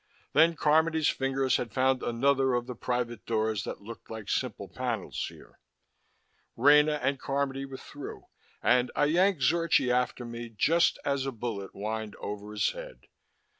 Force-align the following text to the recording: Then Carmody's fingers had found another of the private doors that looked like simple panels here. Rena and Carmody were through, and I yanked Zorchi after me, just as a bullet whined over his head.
Then 0.33 0.55
Carmody's 0.55 1.09
fingers 1.09 1.57
had 1.57 1.71
found 1.71 2.01
another 2.01 2.55
of 2.55 2.65
the 2.65 2.73
private 2.73 3.23
doors 3.27 3.65
that 3.65 3.81
looked 3.83 4.09
like 4.09 4.29
simple 4.29 4.67
panels 4.67 5.27
here. 5.29 5.59
Rena 6.55 6.93
and 7.03 7.19
Carmody 7.19 7.65
were 7.65 7.77
through, 7.77 8.25
and 8.63 8.89
I 8.95 9.05
yanked 9.05 9.43
Zorchi 9.43 9.91
after 9.93 10.25
me, 10.25 10.49
just 10.49 10.97
as 11.05 11.27
a 11.27 11.31
bullet 11.31 11.69
whined 11.73 12.15
over 12.15 12.51
his 12.51 12.71
head. 12.71 13.01